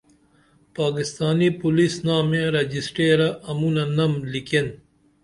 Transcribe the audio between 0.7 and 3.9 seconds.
پاکستانی پولیس نامے رجسٹیرہ امونہ